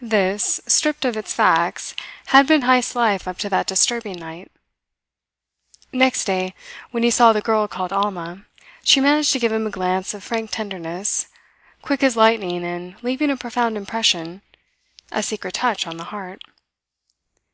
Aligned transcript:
This, 0.00 0.58
stripped 0.66 1.04
of 1.04 1.18
its 1.18 1.34
facts, 1.34 1.94
had 2.28 2.46
been 2.46 2.62
Heyst's 2.62 2.96
life 2.96 3.28
up 3.28 3.36
to 3.40 3.50
that 3.50 3.66
disturbing 3.66 4.18
night. 4.18 4.50
Next 5.92 6.24
day, 6.24 6.54
when 6.92 7.02
he 7.02 7.10
saw 7.10 7.34
the 7.34 7.42
girl 7.42 7.68
called 7.68 7.92
Alma, 7.92 8.46
she 8.82 9.02
managed 9.02 9.32
to 9.34 9.38
give 9.38 9.52
him 9.52 9.66
a 9.66 9.70
glance 9.70 10.14
of 10.14 10.24
frank 10.24 10.50
tenderness, 10.50 11.26
quick 11.82 12.02
as 12.02 12.16
lightning 12.16 12.64
and 12.64 12.96
leaving 13.02 13.30
a 13.30 13.36
profound 13.36 13.76
impression, 13.76 14.40
a 15.12 15.22
secret 15.22 15.52
touch 15.52 15.86
on 15.86 15.98
the 15.98 16.04
heart. 16.04 16.40